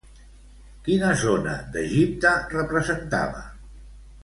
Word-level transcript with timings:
Quina 0.87 1.11
zona 1.25 1.53
d'Egipte 1.77 2.33
representava? 2.57 3.47